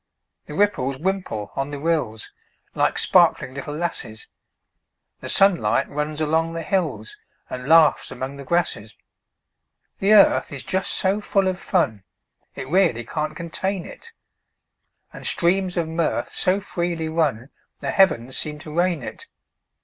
[0.47, 2.31] The ripples wimple on the rills,
[2.73, 4.29] Like sparkling little lasses;
[5.19, 7.17] The sunlight runs along the hills,
[7.51, 8.95] And laughs among the grasses.
[9.99, 12.03] The earth is just so full of fun
[12.55, 14.11] It really can't contain it;
[15.13, 19.27] And streams of mirth so freely run The heavens seem to rain it.